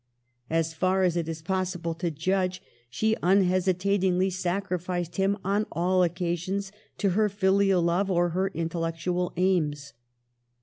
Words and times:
As 0.49 0.73
far 0.73 1.03
as 1.03 1.15
it 1.15 1.29
is 1.29 1.43
possible 1.43 1.93
to 1.93 2.09
judge, 2.09 2.63
she 2.89 3.15
un 3.21 3.43
hesitatingly 3.43 4.31
sacrificed 4.31 5.17
him 5.17 5.37
on 5.45 5.67
all 5.71 6.01
occasions 6.01 6.71
to 6.97 7.11
her 7.11 7.29
filial 7.29 7.83
love 7.83 8.09
or 8.09 8.29
her 8.29 8.47
intellectual 8.55 9.31
aims. 9.37 9.93